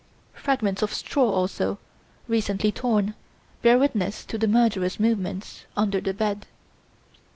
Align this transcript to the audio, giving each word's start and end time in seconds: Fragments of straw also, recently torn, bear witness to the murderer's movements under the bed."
Fragments 0.33 0.81
of 0.81 0.91
straw 0.91 1.29
also, 1.29 1.77
recently 2.27 2.71
torn, 2.71 3.13
bear 3.61 3.77
witness 3.77 4.25
to 4.25 4.39
the 4.39 4.47
murderer's 4.47 4.99
movements 4.99 5.65
under 5.77 6.01
the 6.01 6.11
bed." 6.11 6.47